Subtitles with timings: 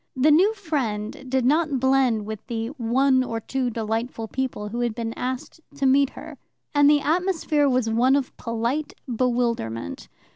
[0.15, 4.95] The new friend did not blend with the "one or two delightful people" who had
[4.95, 6.39] been asked to meet her,
[6.73, 10.07] and the atmosphere was one of polite bewilderment.